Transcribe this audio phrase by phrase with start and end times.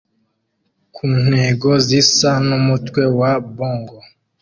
[0.95, 3.87] ku ntego zisa n'umutwe wa bong